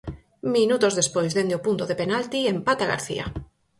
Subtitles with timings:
[0.55, 3.25] Minutos despois, dende o punto de penalti empata García.